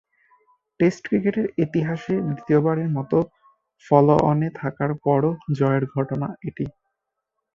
Test 0.79 1.01
ক্রিকেটের 1.05 1.47
ইতিহাসে 1.57 2.13
দ্বিতীয়বারের 2.25 2.89
মতো 2.97 3.17
ফলো-অনে 3.85 4.49
থাকার 4.55 4.91
পরও 5.03 5.31
জয়ের 5.57 5.83
ঘটনা 5.95 6.27
এটি। 6.47 6.65